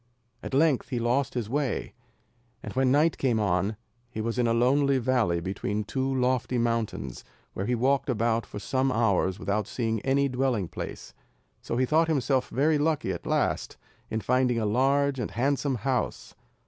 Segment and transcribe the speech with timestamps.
[0.41, 1.93] At length he lost his way,
[2.63, 3.77] and when night came on
[4.09, 8.57] he was in a lonely valley between two lofty mountains, where he walked about for
[8.57, 11.13] some hours without seeing any dwelling place,
[11.61, 13.77] so he thought himself very lucky at last,
[14.09, 16.33] in finding a large and handsome house.